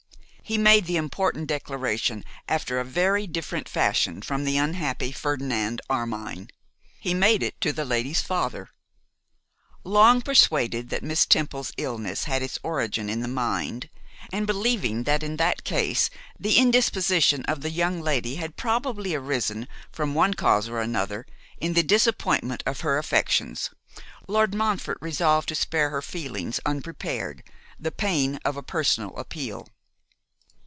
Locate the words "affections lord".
22.97-24.53